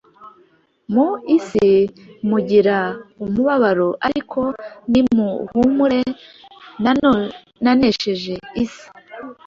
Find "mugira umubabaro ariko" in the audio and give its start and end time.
2.29-4.39